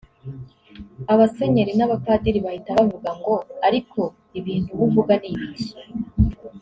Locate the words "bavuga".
2.77-3.09